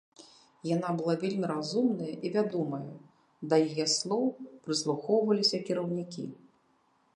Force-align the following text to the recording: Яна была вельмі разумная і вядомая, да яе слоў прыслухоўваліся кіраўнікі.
Яна 0.75 0.93
была 1.01 1.13
вельмі 1.23 1.49
разумная 1.51 2.07
і 2.29 2.31
вядомая, 2.37 2.89
да 3.53 3.61
яе 3.67 3.85
слоў 3.95 4.25
прыслухоўваліся 4.67 5.63
кіраўнікі. 5.71 6.29